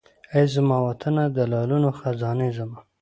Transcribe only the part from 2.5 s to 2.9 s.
زما